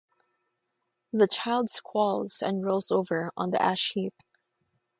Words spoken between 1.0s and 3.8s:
The child squalls and rolls over on the